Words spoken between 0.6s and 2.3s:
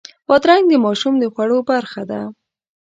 د ماشوم د خوړو برخه ده.